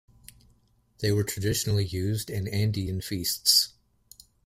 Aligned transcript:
They 0.97 1.11
were 1.11 1.23
traditionally 1.23 1.85
used 1.85 2.31
in 2.31 2.47
Andean 2.47 3.01
feasts. 3.01 3.73